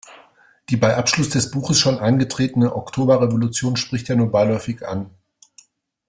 Die 0.69 0.77
bei 0.77 0.97
Abschluss 0.97 1.29
des 1.29 1.51
Buches 1.51 1.77
schon 1.79 1.99
eingetretene 1.99 2.75
Oktoberrevolution 2.75 3.75
spricht 3.77 4.09
er 4.09 4.15
nur 4.15 4.31
beiläufig 4.31 4.81
an. 4.87 5.11